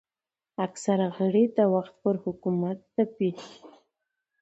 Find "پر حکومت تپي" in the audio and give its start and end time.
2.03-3.31